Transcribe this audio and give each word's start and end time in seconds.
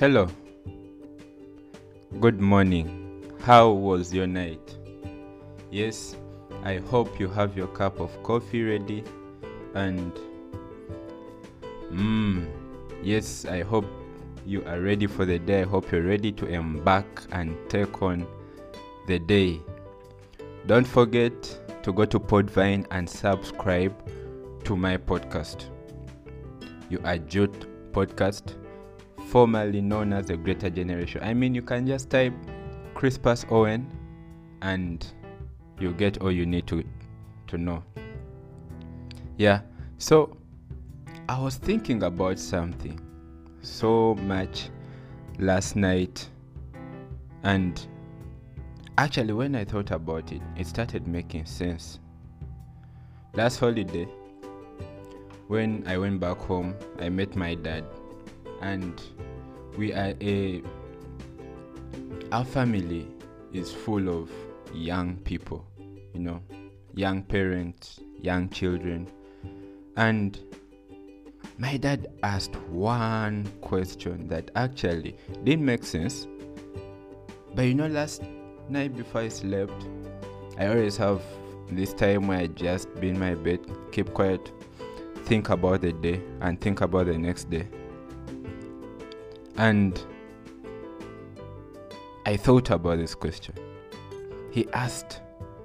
Hello. 0.00 0.28
Good 2.20 2.40
morning. 2.40 3.22
How 3.42 3.68
was 3.68 4.14
your 4.14 4.26
night? 4.26 4.78
Yes, 5.70 6.16
I 6.62 6.78
hope 6.78 7.20
you 7.20 7.28
have 7.28 7.54
your 7.54 7.66
cup 7.66 8.00
of 8.00 8.10
coffee 8.22 8.62
ready 8.62 9.04
and 9.74 10.18
mmm 11.92 12.48
yes, 13.02 13.44
I 13.44 13.60
hope 13.60 13.84
you 14.46 14.64
are 14.64 14.80
ready 14.80 15.06
for 15.06 15.26
the 15.26 15.38
day. 15.38 15.60
I 15.60 15.64
hope 15.64 15.92
you're 15.92 16.00
ready 16.00 16.32
to 16.32 16.46
embark 16.46 17.26
and 17.32 17.54
take 17.68 18.00
on 18.00 18.26
the 19.06 19.18
day. 19.18 19.60
Don't 20.66 20.86
forget 20.86 21.58
to 21.82 21.92
go 21.92 22.06
to 22.06 22.18
Podvine 22.18 22.86
and 22.90 23.06
subscribe 23.06 23.94
to 24.64 24.76
my 24.76 24.96
podcast. 24.96 25.66
You 26.88 27.02
are 27.04 27.18
Jute 27.18 27.92
Podcast, 27.92 28.54
formerly 29.30 29.80
known 29.80 30.12
as 30.12 30.26
the 30.26 30.36
Greater 30.36 30.68
Generation. 30.68 31.22
I 31.22 31.34
mean, 31.34 31.54
you 31.54 31.62
can 31.62 31.86
just 31.86 32.10
type 32.10 32.34
Crispus 32.94 33.46
Owen 33.48 33.86
and 34.60 35.06
you 35.78 35.92
get 35.92 36.20
all 36.20 36.32
you 36.32 36.44
need 36.44 36.66
to 36.66 36.82
to 37.46 37.56
know. 37.56 37.84
Yeah. 39.36 39.60
So 39.98 40.36
I 41.28 41.38
was 41.38 41.56
thinking 41.56 42.02
about 42.02 42.40
something 42.40 43.00
so 43.62 44.16
much 44.16 44.68
last 45.38 45.76
night 45.76 46.28
and 47.44 47.86
actually 48.98 49.32
when 49.32 49.54
I 49.54 49.64
thought 49.64 49.92
about 49.92 50.32
it, 50.32 50.42
it 50.56 50.66
started 50.66 51.06
making 51.06 51.46
sense. 51.46 52.00
Last 53.34 53.60
holiday 53.60 54.08
when 55.46 55.84
I 55.86 55.98
went 55.98 56.18
back 56.18 56.38
home, 56.38 56.74
I 56.98 57.08
met 57.08 57.36
my 57.36 57.54
dad 57.54 57.84
and 58.60 59.00
we 59.76 59.92
are 59.92 60.14
a 60.20 60.62
our 62.32 62.44
family 62.44 63.08
is 63.52 63.72
full 63.72 64.08
of 64.08 64.30
young 64.72 65.16
people, 65.16 65.66
you 66.14 66.20
know, 66.20 66.40
young 66.94 67.22
parents, 67.22 68.00
young 68.20 68.48
children. 68.48 69.08
And 69.96 70.38
my 71.58 71.76
dad 71.76 72.06
asked 72.22 72.56
one 72.68 73.50
question 73.60 74.28
that 74.28 74.50
actually 74.54 75.16
didn't 75.44 75.64
make 75.64 75.84
sense. 75.84 76.26
But 77.54 77.62
you 77.62 77.74
know, 77.74 77.88
last 77.88 78.22
night 78.68 78.96
before 78.96 79.22
I 79.22 79.28
slept, 79.28 79.86
I 80.56 80.68
always 80.68 80.96
have 80.98 81.22
this 81.70 81.92
time 81.92 82.28
where 82.28 82.38
I 82.38 82.46
just 82.46 82.94
be 83.00 83.08
in 83.08 83.18
my 83.18 83.34
bed, 83.34 83.60
keep 83.90 84.12
quiet, 84.14 84.52
think 85.24 85.48
about 85.48 85.80
the 85.80 85.92
day, 85.92 86.22
and 86.40 86.60
think 86.60 86.80
about 86.80 87.06
the 87.06 87.18
next 87.18 87.50
day. 87.50 87.66
And 89.60 90.02
I 92.24 92.38
thought 92.38 92.70
about 92.70 92.96
this 92.96 93.14
question. 93.14 93.54
He 94.50 94.66
asked, 94.72 95.20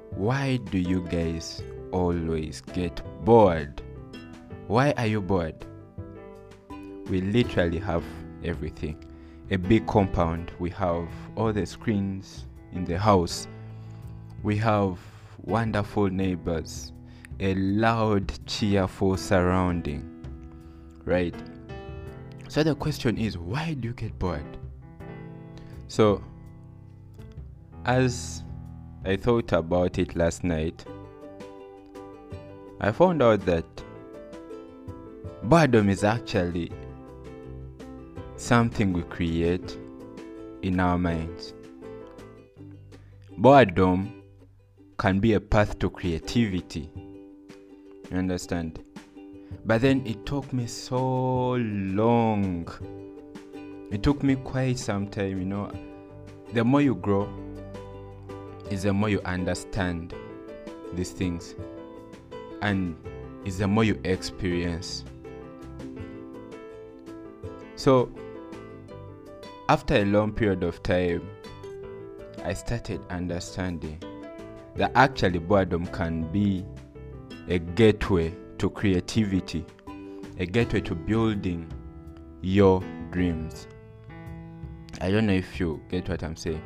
Why 0.09 0.57
do 0.57 0.77
you 0.77 1.07
guys 1.07 1.63
always 1.93 2.59
get 2.59 3.01
bored? 3.23 3.81
Why 4.67 4.93
are 4.97 5.05
you 5.07 5.21
bored? 5.21 5.65
We 7.09 7.21
literally 7.21 7.79
have 7.79 8.03
everything. 8.43 9.01
A 9.51 9.55
big 9.55 9.87
compound, 9.87 10.51
we 10.59 10.71
have 10.71 11.07
all 11.37 11.53
the 11.53 11.65
screens 11.65 12.47
in 12.73 12.83
the 12.83 12.99
house, 12.99 13.47
we 14.43 14.57
have 14.57 14.99
wonderful 15.41 16.09
neighbors, 16.09 16.91
a 17.39 17.55
loud, 17.55 18.33
cheerful 18.45 19.15
surrounding, 19.15 20.03
right? 21.05 21.33
So 22.47 22.63
the 22.63 22.75
question 22.75 23.17
is, 23.17 23.37
why 23.37 23.73
do 23.73 23.89
you 23.89 23.93
get 23.93 24.17
bored? 24.17 24.57
So, 25.87 26.23
as 27.85 28.43
I 29.03 29.15
thought 29.15 29.51
about 29.51 29.99
it 29.99 30.15
last 30.15 30.43
night, 30.43 30.85
I 32.79 32.91
found 32.91 33.21
out 33.21 33.45
that 33.45 33.65
boredom 35.43 35.89
is 35.89 36.03
actually 36.03 36.71
something 38.35 38.93
we 38.93 39.03
create 39.03 39.77
in 40.61 40.79
our 40.79 40.97
minds. 40.97 41.53
Boredom 43.37 44.23
can 44.97 45.19
be 45.19 45.33
a 45.33 45.39
path 45.39 45.77
to 45.79 45.89
creativity. 45.89 46.89
You 48.11 48.17
understand? 48.17 48.79
But 49.63 49.81
then 49.81 50.05
it 50.05 50.25
took 50.25 50.51
me 50.51 50.67
so 50.67 51.53
long. 51.53 52.67
It 53.91 54.03
took 54.03 54.23
me 54.23 54.35
quite 54.35 54.77
some 54.77 55.07
time, 55.07 55.39
you 55.39 55.45
know. 55.45 55.71
The 56.53 56.63
more 56.63 56.81
you 56.81 56.95
grow, 56.95 57.29
is 58.69 58.83
the 58.83 58.93
more 58.93 59.09
you 59.09 59.21
understand 59.25 60.13
these 60.93 61.11
things. 61.11 61.55
And 62.61 62.95
is 63.45 63.59
the 63.59 63.67
more 63.67 63.83
you 63.83 63.99
experience. 64.03 65.03
So, 67.75 68.11
after 69.69 69.95
a 69.95 70.05
long 70.05 70.31
period 70.31 70.63
of 70.63 70.81
time, 70.83 71.27
I 72.43 72.53
started 72.53 73.01
understanding 73.09 74.01
that 74.75 74.91
actually 74.95 75.39
boredom 75.39 75.87
can 75.87 76.23
be 76.31 76.65
a 77.47 77.59
gateway 77.59 78.33
to 78.57 78.69
creativity, 78.69 79.65
a 80.39 80.45
gateway 80.45 80.81
to 80.81 80.95
building 80.95 81.71
your 82.41 82.81
dreams. 83.11 83.67
I 85.01 85.11
don't 85.11 85.25
know 85.25 85.33
if 85.33 85.59
you 85.59 85.81
get 85.89 86.07
what 86.09 86.23
I'm 86.23 86.35
saying. 86.35 86.61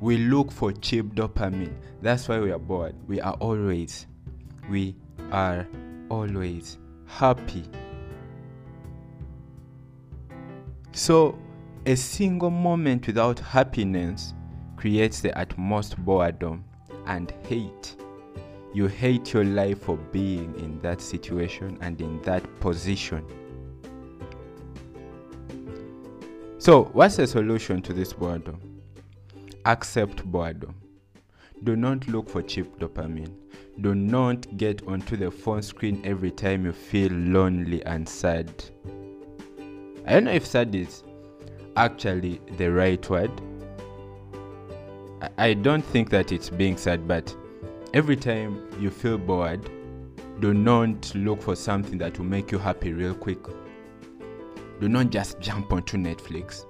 We 0.00 0.18
look 0.18 0.50
for 0.50 0.72
cheap 0.72 1.14
dopamine. 1.14 1.74
That's 2.00 2.28
why 2.28 2.40
we 2.40 2.50
are 2.50 2.58
bored. 2.58 2.94
We 3.06 3.20
are 3.20 3.34
always, 3.34 4.06
we 4.68 4.96
are 5.30 5.66
always 6.08 6.78
happy. 7.06 7.64
So, 10.92 11.38
a 11.86 11.96
single 11.96 12.50
moment 12.50 13.06
without 13.06 13.38
happiness 13.38 14.34
creates 14.76 15.20
the 15.20 15.36
utmost 15.38 15.96
boredom 16.04 16.64
and 17.06 17.32
hate. 17.48 17.96
You 18.74 18.86
hate 18.86 19.32
your 19.34 19.44
life 19.44 19.82
for 19.82 19.96
being 19.96 20.54
in 20.58 20.78
that 20.80 21.00
situation 21.00 21.76
and 21.80 22.00
in 22.00 22.22
that 22.22 22.42
position. 22.60 23.24
So, 26.58 26.84
what's 26.92 27.16
the 27.16 27.26
solution 27.26 27.82
to 27.82 27.92
this 27.92 28.12
boredom? 28.12 28.60
Accept 29.64 30.24
boredom. 30.24 30.74
Do 31.64 31.76
not 31.76 32.08
look 32.08 32.28
for 32.28 32.40
cheap 32.40 32.78
dopamine. 32.78 33.34
Do 33.80 33.94
not 33.94 34.56
get 34.56 34.86
onto 34.86 35.16
the 35.16 35.30
phone 35.30 35.62
screen 35.62 36.00
every 36.04 36.30
time 36.30 36.64
you 36.64 36.72
feel 36.72 37.12
lonely 37.12 37.84
and 37.84 38.08
sad. 38.08 38.50
I 40.06 40.14
don't 40.14 40.24
know 40.24 40.32
if 40.32 40.46
sad 40.46 40.74
is 40.74 41.02
actually 41.76 42.40
the 42.56 42.70
right 42.70 43.10
word. 43.10 43.30
I 45.38 45.54
don't 45.54 45.84
think 45.84 46.10
that 46.10 46.32
it's 46.32 46.50
being 46.50 46.76
sad, 46.76 47.06
but 47.06 47.34
every 47.94 48.16
time 48.16 48.66
you 48.80 48.90
feel 48.90 49.18
bored, 49.18 49.70
do 50.40 50.54
not 50.54 51.14
look 51.14 51.42
for 51.42 51.54
something 51.54 51.98
that 51.98 52.18
will 52.18 52.26
make 52.26 52.50
you 52.50 52.58
happy 52.58 52.92
real 52.92 53.14
quick. 53.14 53.38
Do 54.80 54.88
not 54.88 55.10
just 55.10 55.38
jump 55.40 55.72
onto 55.72 55.96
Netflix. 55.96 56.66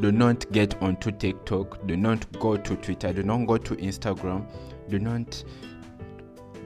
Do 0.00 0.12
not 0.12 0.50
get 0.52 0.80
onto 0.80 1.10
TikTok. 1.10 1.86
Do 1.86 1.96
not 1.96 2.30
go 2.38 2.56
to 2.56 2.76
Twitter. 2.76 3.12
Do 3.12 3.22
not 3.22 3.46
go 3.46 3.56
to 3.56 3.76
Instagram. 3.76 4.46
Do 4.88 4.98
not 4.98 5.42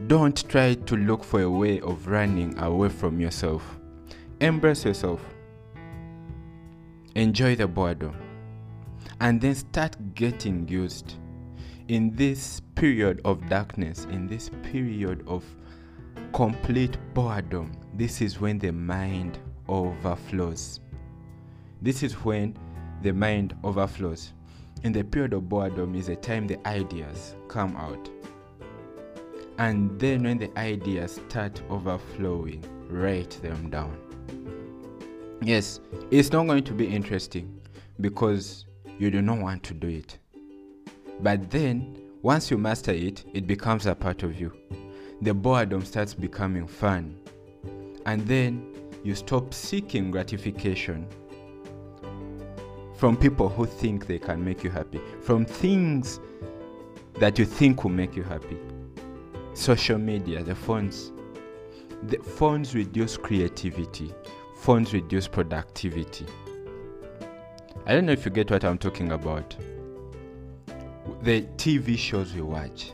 don't 0.07 0.49
try 0.51 0.75
to 0.75 0.97
look 0.97 1.25
for 1.25 1.41
a 1.41 1.51
way 1.51 1.81
of 1.81 2.07
running 2.09 2.59
away 2.59 2.91
from 2.91 3.21
yourself. 3.21 3.79
Embrace 4.41 4.85
yourself. 4.85 5.21
Enjoy 7.15 7.57
the 7.57 7.67
boredom. 7.67 8.15
And 9.21 9.41
then 9.41 9.55
start 9.55 9.97
getting 10.15 10.69
used. 10.69 11.15
In 11.89 12.17
this 12.17 12.63
period 12.77 13.21
of 13.27 13.47
darkness, 13.51 14.07
in 14.07 14.27
this 14.27 14.49
period 14.63 15.23
of 15.27 15.45
complete 16.33 16.97
boredom, 17.13 17.73
this 17.93 18.23
is 18.23 18.41
when 18.41 18.59
the 18.59 18.73
mind 18.73 19.39
overflows. 19.69 20.81
This 21.83 22.03
is 22.03 22.15
when 22.25 22.57
the 23.03 23.13
mind 23.13 23.55
overflows. 23.63 24.33
In 24.83 24.93
the 24.93 25.05
period 25.05 25.35
of 25.35 25.51
boredom 25.51 25.95
is 25.95 26.09
a 26.09 26.17
time 26.17 26.47
the 26.47 26.59
ideas 26.67 27.37
come 27.49 27.77
out. 27.77 28.09
And 29.59 30.01
then 30.01 30.23
when 30.23 30.39
the 30.39 30.59
ideas 30.59 31.21
start 31.29 31.61
overflowing, 31.69 32.65
write 32.89 33.39
them 33.43 33.69
down. 33.69 33.95
Yes, 35.43 35.81
it's 36.11 36.33
not 36.33 36.47
going 36.47 36.65
to 36.65 36.73
be 36.73 36.87
interesting 36.87 37.61
because 38.01 38.65
you 38.99 39.11
do 39.11 39.21
not 39.21 39.37
want 39.37 39.63
to 39.65 39.75
do 39.75 39.89
it. 39.89 40.19
But 41.21 41.51
then, 41.51 41.97
once 42.23 42.51
you 42.51 42.59
master 42.59 42.93
it, 42.93 43.25
it 43.35 43.47
becomes 43.47 43.87
a 43.87 43.95
part 43.95 44.23
of 44.23 44.41
you. 44.41 44.53
The 45.23 45.33
boredom 45.35 45.85
starts 45.85 46.15
becoming 46.15 46.67
fun. 46.67 47.19
And 48.07 48.27
then 48.27 48.75
you 49.03 49.15
stop 49.15 49.55
seeking 49.55 50.11
gratification 50.11 51.07
from 52.97 53.17
people 53.17 53.49
who 53.49 53.67
think 53.67 54.07
they 54.07 54.19
can 54.19 54.45
make 54.45 54.65
you 54.65 54.71
happy, 54.71 55.01
from 55.21 55.45
things 55.45 56.21
that 57.19 57.39
you 57.39 57.45
think 57.45 57.85
will 57.85 57.91
make 57.91 58.17
you 58.17 58.23
happy. 58.23 58.59
Social 59.53 59.99
media, 59.99 60.43
the 60.43 60.55
phones. 60.55 61.13
The 62.05 62.19
phones 62.19 62.75
reduce 62.75 63.17
creativity, 63.17 64.13
phones 64.57 64.93
reduce 64.93 65.29
productivity. 65.29 66.27
I 67.87 67.93
don't 67.93 68.07
know 68.07 68.13
if 68.13 68.25
you 68.25 68.31
get 68.31 68.51
what 68.51 68.65
I'm 68.65 68.79
talking 68.79 69.13
about. 69.13 69.55
The 71.23 71.43
TV 71.57 71.99
shows 71.99 72.35
we 72.35 72.43
watch. 72.43 72.93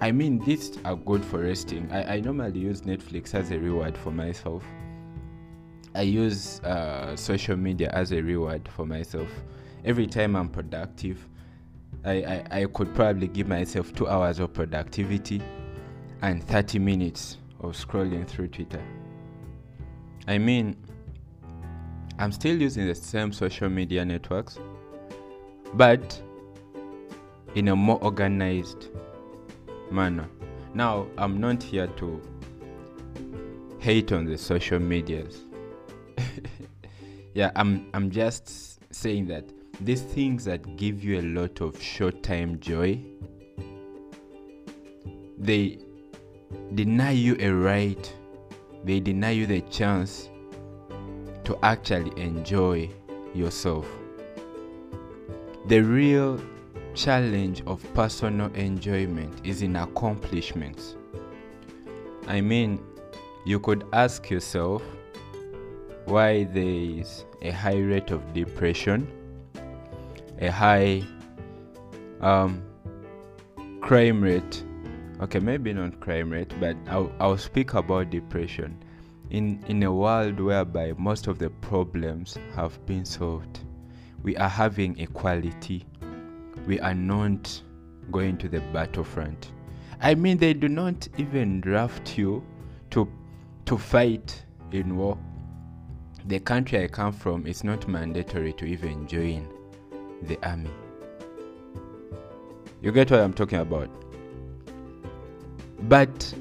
I 0.00 0.12
mean, 0.12 0.38
these 0.44 0.78
are 0.84 0.96
good 0.96 1.24
for 1.24 1.38
resting. 1.38 1.90
I, 1.90 2.16
I 2.16 2.20
normally 2.20 2.60
use 2.60 2.82
Netflix 2.82 3.34
as 3.34 3.50
a 3.50 3.58
reward 3.58 3.96
for 3.96 4.10
myself. 4.10 4.62
I 5.94 6.02
use 6.02 6.60
uh, 6.60 7.14
social 7.16 7.56
media 7.56 7.90
as 7.92 8.12
a 8.12 8.20
reward 8.20 8.68
for 8.68 8.84
myself. 8.84 9.28
Every 9.84 10.06
time 10.06 10.34
I'm 10.34 10.48
productive, 10.48 11.26
I, 12.04 12.12
I, 12.12 12.44
I 12.50 12.64
could 12.66 12.94
probably 12.94 13.28
give 13.28 13.48
myself 13.48 13.94
two 13.94 14.08
hours 14.08 14.40
of 14.40 14.52
productivity 14.52 15.40
and 16.22 16.42
30 16.42 16.80
minutes 16.80 17.38
of 17.60 17.72
scrolling 17.72 18.26
through 18.26 18.48
Twitter. 18.48 18.82
I 20.26 20.38
mean, 20.38 20.76
I'm 22.18 22.32
still 22.32 22.60
using 22.60 22.86
the 22.86 22.94
same 22.94 23.32
social 23.32 23.68
media 23.68 24.04
networks, 24.04 24.58
but 25.74 26.20
in 27.54 27.68
a 27.68 27.76
more 27.76 27.98
organized 28.02 28.88
manner. 29.90 30.28
Now, 30.74 31.06
I'm 31.16 31.40
not 31.40 31.62
here 31.62 31.86
to 31.86 32.20
hate 33.78 34.12
on 34.12 34.24
the 34.24 34.36
social 34.36 34.78
medias. 34.78 35.44
yeah, 37.34 37.50
I'm 37.54 37.88
I'm 37.94 38.10
just 38.10 38.80
saying 38.94 39.26
that 39.28 39.44
these 39.80 40.02
things 40.02 40.44
that 40.44 40.76
give 40.76 41.02
you 41.02 41.20
a 41.20 41.22
lot 41.22 41.60
of 41.60 41.80
short-time 41.82 42.60
joy 42.60 43.00
they 45.36 45.78
deny 46.74 47.10
you 47.10 47.36
a 47.40 47.50
right 47.50 48.14
they 48.84 49.00
deny 49.00 49.30
you 49.30 49.46
the 49.46 49.60
chance 49.62 50.28
to 51.42 51.58
actually 51.64 52.12
enjoy 52.20 52.88
yourself 53.34 53.86
the 55.66 55.80
real 55.80 56.40
challenge 56.94 57.62
of 57.66 57.82
personal 57.94 58.52
enjoyment 58.54 59.32
is 59.44 59.62
in 59.62 59.76
accomplishments 59.76 60.96
i 62.28 62.40
mean 62.40 62.82
you 63.44 63.60
could 63.60 63.84
ask 63.92 64.30
yourself 64.30 64.82
why 66.06 66.44
there 66.44 66.62
is 66.62 67.24
a 67.42 67.50
high 67.50 67.78
rate 67.78 68.10
of 68.10 68.32
depression 68.32 69.06
a 70.40 70.50
high 70.50 71.02
um, 72.20 72.62
crime 73.80 74.22
rate. 74.22 74.64
Okay, 75.20 75.38
maybe 75.38 75.72
not 75.72 76.00
crime 76.00 76.30
rate, 76.30 76.52
but 76.58 76.76
I'll, 76.88 77.12
I'll 77.20 77.38
speak 77.38 77.74
about 77.74 78.10
depression. 78.10 78.82
In, 79.30 79.62
in 79.68 79.82
a 79.82 79.92
world 79.92 80.40
whereby 80.40 80.92
most 80.98 81.26
of 81.26 81.38
the 81.38 81.50
problems 81.50 82.36
have 82.54 82.84
been 82.86 83.04
solved, 83.04 83.60
we 84.22 84.36
are 84.36 84.48
having 84.48 84.98
equality. 84.98 85.86
We 86.66 86.80
are 86.80 86.94
not 86.94 87.60
going 88.10 88.38
to 88.38 88.48
the 88.48 88.60
battlefront. 88.72 89.52
I 90.00 90.14
mean, 90.14 90.38
they 90.38 90.54
do 90.54 90.68
not 90.68 91.08
even 91.18 91.60
draft 91.60 92.18
you 92.18 92.44
to, 92.90 93.10
to 93.66 93.78
fight 93.78 94.44
in 94.72 94.96
war. 94.96 95.18
The 96.26 96.40
country 96.40 96.82
I 96.82 96.88
come 96.88 97.12
from 97.12 97.46
is 97.46 97.64
not 97.64 97.86
mandatory 97.86 98.52
to 98.54 98.64
even 98.64 99.06
join 99.06 99.48
the 100.22 100.38
army. 100.46 100.70
You 102.80 102.92
get 102.92 103.10
what 103.10 103.20
I'm 103.20 103.34
talking 103.34 103.60
about? 103.60 103.90
But 105.82 106.34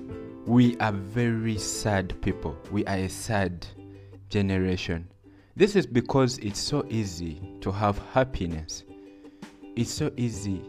we 0.46 0.78
are 0.78 0.92
very 0.92 1.58
sad 1.58 2.22
people. 2.22 2.58
We 2.72 2.86
are 2.86 2.96
a 2.96 3.10
sad 3.10 3.66
generation. 4.30 5.08
This 5.56 5.76
is 5.76 5.86
because 5.86 6.38
it's 6.40 6.60
so 6.60 6.86
easy 6.90 7.42
to 7.62 7.72
have 7.72 7.98
happiness. 8.14 8.84
It's 9.76 9.90
so 9.90 10.12
easy 10.18 10.62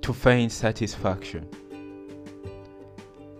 to 0.00 0.14
find 0.14 0.50
satisfaction. 0.50 1.46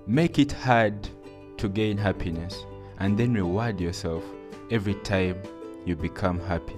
Make 0.06 0.38
it 0.38 0.52
hard 0.52 1.08
to 1.56 1.70
gain 1.70 1.96
happiness 1.96 2.66
and 2.98 3.16
then 3.16 3.32
reward 3.32 3.80
yourself 3.80 4.22
every 4.70 4.96
time 4.96 5.40
you 5.86 5.96
become 5.96 6.38
happy. 6.38 6.76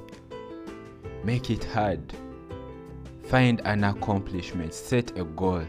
Make 1.25 1.51
it 1.51 1.65
hard. 1.65 2.15
Find 3.25 3.61
an 3.65 3.83
accomplishment, 3.83 4.73
set 4.73 5.19
a 5.19 5.25
goal, 5.25 5.65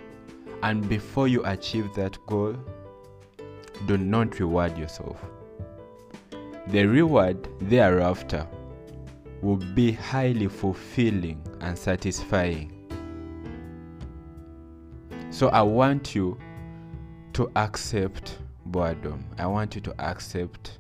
and 0.61 0.87
before 0.87 1.27
you 1.27 1.43
achieve 1.43 1.91
that 1.95 2.23
goal, 2.27 2.55
do 3.87 3.97
not 3.97 4.39
reward 4.39 4.77
yourself. 4.77 5.19
The 6.67 6.85
reward 6.85 7.49
thereafter 7.59 8.47
will 9.41 9.57
be 9.57 9.91
highly 9.91 10.47
fulfilling 10.47 11.41
and 11.61 11.77
satisfying. 11.77 12.73
So 15.29 15.49
I 15.49 15.61
want 15.61 16.15
you 16.15 16.37
to 17.33 17.51
accept 17.55 18.39
boredom. 18.65 19.23
I 19.37 19.45
want 19.45 19.75
you 19.75 19.81
to 19.81 20.01
accept 20.01 20.79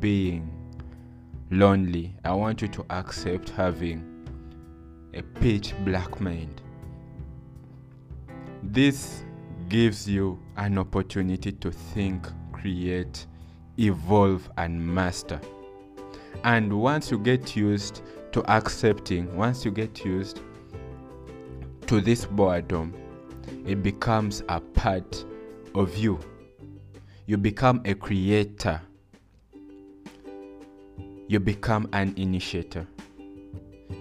being 0.00 0.50
lonely. 1.50 2.14
I 2.24 2.32
want 2.32 2.62
you 2.62 2.68
to 2.68 2.86
accept 2.90 3.50
having 3.50 4.08
a 5.14 5.22
pitch 5.22 5.74
black 5.84 6.20
mind. 6.20 6.62
This 8.62 9.24
gives 9.68 10.08
you 10.08 10.38
an 10.56 10.78
opportunity 10.78 11.52
to 11.52 11.70
think, 11.70 12.26
create, 12.52 13.26
evolve, 13.78 14.50
and 14.56 14.82
master. 14.84 15.40
And 16.44 16.72
once 16.80 17.10
you 17.10 17.18
get 17.18 17.54
used 17.54 18.02
to 18.32 18.42
accepting, 18.50 19.34
once 19.36 19.64
you 19.64 19.70
get 19.70 20.04
used 20.04 20.40
to 21.86 22.00
this 22.00 22.24
boredom, 22.24 22.94
it 23.66 23.82
becomes 23.82 24.42
a 24.48 24.60
part 24.60 25.24
of 25.74 25.96
you. 25.96 26.18
You 27.26 27.36
become 27.36 27.80
a 27.84 27.94
creator. 27.94 28.80
You 31.28 31.40
become 31.40 31.88
an 31.92 32.14
initiator. 32.16 32.86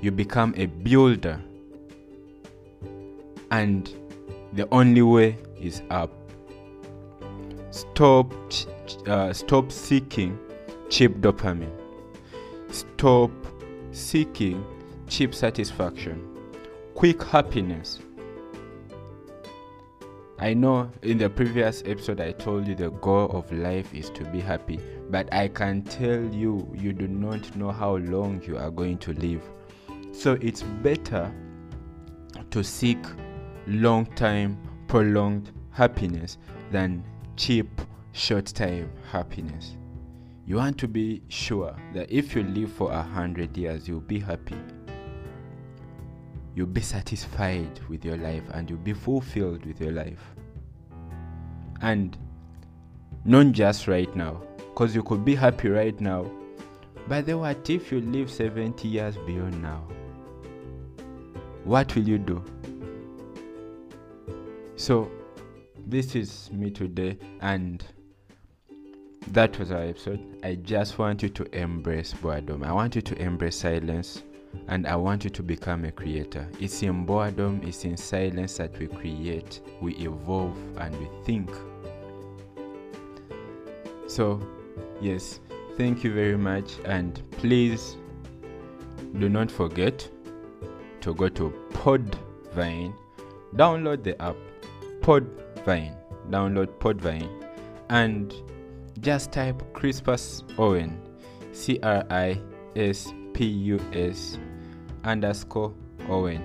You 0.01 0.11
become 0.11 0.53
a 0.57 0.65
builder. 0.65 1.39
And 3.51 3.93
the 4.53 4.67
only 4.71 5.01
way 5.01 5.38
is 5.59 5.81
up. 5.89 6.11
Stop, 7.69 8.33
uh, 9.07 9.31
stop 9.31 9.71
seeking 9.71 10.38
cheap 10.89 11.21
dopamine. 11.21 11.80
Stop 12.71 13.31
seeking 13.91 14.65
cheap 15.07 15.35
satisfaction, 15.35 16.25
quick 16.95 17.21
happiness. 17.21 17.99
I 20.39 20.53
know 20.53 20.89
in 21.01 21.17
the 21.17 21.29
previous 21.29 21.83
episode 21.85 22.21
I 22.21 22.31
told 22.31 22.67
you 22.67 22.75
the 22.75 22.91
goal 22.91 23.29
of 23.31 23.51
life 23.51 23.93
is 23.93 24.09
to 24.11 24.23
be 24.23 24.39
happy, 24.39 24.79
but 25.09 25.31
I 25.33 25.49
can 25.49 25.83
tell 25.83 26.23
you, 26.33 26.65
you 26.73 26.93
do 26.93 27.09
not 27.09 27.53
know 27.57 27.71
how 27.71 27.97
long 27.97 28.41
you 28.47 28.57
are 28.57 28.71
going 28.71 28.99
to 28.99 29.13
live. 29.13 29.43
So 30.13 30.37
it's 30.41 30.63
better 30.63 31.29
to 32.51 32.63
seek 32.63 33.03
long 33.67 34.05
time, 34.15 34.57
prolonged 34.87 35.51
happiness 35.71 36.37
than 36.71 37.03
cheap, 37.35 37.81
short 38.13 38.45
time 38.45 38.89
happiness. 39.11 39.75
You 40.51 40.58
want 40.58 40.77
to 40.79 40.88
be 40.89 41.22
sure 41.29 41.74
that 41.93 42.12
if 42.12 42.36
you 42.36 42.43
live 42.43 42.74
for 42.74 42.91
a 42.91 43.01
hundred 43.01 43.55
years, 43.55 43.88
you'll 43.88 44.01
be 44.01 44.20
happy. 44.20 44.58
You'll 46.55 46.67
be 46.67 46.81
satisfied 46.81 47.79
with 47.88 48.03
your 48.03 48.17
life 48.17 48.43
and 48.51 48.70
you'll 48.70 48.79
be 48.79 48.91
fulfilled 48.91 49.65
with 49.65 49.79
your 49.79 49.93
life. 49.93 50.20
And 51.81 52.17
not 53.24 53.53
just 53.53 53.88
right 53.88 54.13
now, 54.13 54.41
because 54.58 54.93
you 54.93 55.03
could 55.03 55.24
be 55.24 55.36
happy 55.36 55.70
right 55.70 55.98
now. 56.01 56.29
But 57.08 57.27
then, 57.27 57.39
what 57.39 57.70
if 57.70 57.89
you 57.89 58.01
live 58.01 58.29
70 58.29 58.89
years 58.89 59.15
beyond 59.25 59.62
now? 59.62 59.88
What 61.63 61.96
will 61.96 62.03
you 62.03 62.17
do? 62.17 62.43
So, 64.75 65.10
this 65.88 66.13
is 66.13 66.51
me 66.51 66.72
today, 66.72 67.20
and 67.39 67.86
that 69.27 69.57
was 69.59 69.71
our 69.71 69.83
episode. 69.83 70.19
I 70.43 70.55
just 70.55 70.97
want 70.97 71.23
you 71.23 71.29
to 71.29 71.57
embrace 71.57 72.13
boredom. 72.13 72.63
I 72.63 72.73
want 72.73 72.95
you 72.95 73.01
to 73.01 73.21
embrace 73.21 73.55
silence 73.55 74.23
and 74.67 74.85
I 74.87 74.95
want 74.95 75.23
you 75.23 75.29
to 75.29 75.43
become 75.43 75.85
a 75.85 75.91
creator. 75.91 76.47
It's 76.59 76.83
in 76.83 77.05
boredom, 77.05 77.61
it's 77.63 77.85
in 77.85 77.95
silence 77.97 78.57
that 78.57 78.77
we 78.77 78.87
create, 78.87 79.61
we 79.79 79.93
evolve, 79.95 80.57
and 80.77 80.97
we 80.99 81.07
think. 81.23 81.49
So, 84.07 84.41
yes, 84.99 85.39
thank 85.77 86.03
you 86.03 86.13
very 86.13 86.37
much, 86.37 86.73
and 86.85 87.21
please 87.31 87.95
do 89.19 89.29
not 89.29 89.49
forget 89.49 90.07
to 91.01 91.13
go 91.13 91.29
to 91.29 91.53
Podvine, 91.71 92.93
download 93.55 94.03
the 94.03 94.21
app 94.21 94.35
Podvine, 94.99 95.95
download 96.29 96.67
Podvine, 96.79 97.29
and 97.89 98.33
just 99.00 99.31
type 99.31 99.62
Crispus 99.74 100.43
Owen, 100.57 101.00
C 101.53 101.79
R 101.81 102.03
I 102.10 102.39
S 102.75 103.13
P 103.33 103.45
U 103.45 103.79
S 103.93 104.38
underscore 105.03 105.74
Owen. 106.10 106.43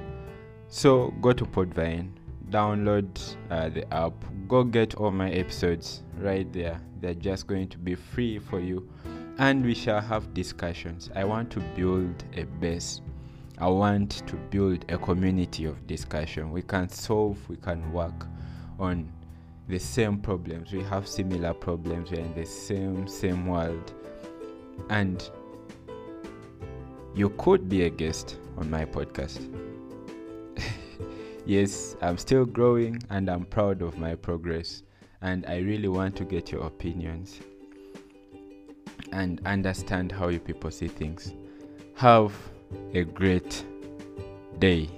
So 0.68 1.12
go 1.20 1.32
to 1.32 1.44
Podvine, 1.44 2.10
download 2.50 3.36
uh, 3.50 3.68
the 3.68 3.92
app, 3.92 4.12
go 4.48 4.64
get 4.64 4.94
all 4.94 5.10
my 5.10 5.30
episodes 5.30 6.02
right 6.18 6.50
there. 6.52 6.80
They're 7.00 7.14
just 7.14 7.46
going 7.46 7.68
to 7.68 7.78
be 7.78 7.94
free 7.94 8.38
for 8.38 8.60
you, 8.60 8.88
and 9.38 9.64
we 9.64 9.74
shall 9.74 10.00
have 10.00 10.32
discussions. 10.32 11.10
I 11.14 11.24
want 11.24 11.50
to 11.52 11.60
build 11.74 12.24
a 12.36 12.44
base. 12.44 13.00
I 13.58 13.68
want 13.68 14.26
to 14.26 14.36
build 14.36 14.84
a 14.90 14.98
community 14.98 15.64
of 15.64 15.86
discussion. 15.86 16.50
We 16.50 16.62
can 16.62 16.88
solve, 16.88 17.38
we 17.48 17.56
can 17.56 17.92
work 17.92 18.26
on 18.78 19.12
the 19.68 19.78
same 19.78 20.18
problems. 20.18 20.72
We 20.72 20.82
have 20.84 21.08
similar 21.08 21.52
problems. 21.52 22.10
We're 22.10 22.20
in 22.20 22.34
the 22.34 22.46
same 22.46 23.08
same 23.08 23.46
world, 23.46 23.92
and 24.90 25.28
you 27.14 27.30
could 27.30 27.68
be 27.68 27.82
a 27.84 27.90
guest 27.90 28.38
on 28.56 28.70
my 28.70 28.84
podcast. 28.84 29.40
yes, 31.46 31.96
I'm 32.02 32.18
still 32.18 32.44
growing 32.44 32.98
and 33.10 33.28
I'm 33.28 33.44
proud 33.44 33.82
of 33.82 33.98
my 33.98 34.14
progress, 34.14 34.82
and 35.22 35.44
I 35.46 35.58
really 35.58 35.88
want 35.88 36.16
to 36.16 36.24
get 36.24 36.52
your 36.52 36.64
opinions 36.66 37.40
and 39.12 39.40
understand 39.46 40.12
how 40.12 40.28
you 40.28 40.38
people 40.38 40.70
see 40.70 40.88
things. 40.88 41.32
Have 41.94 42.34
a 42.92 43.04
great 43.04 43.64
day. 44.58 44.88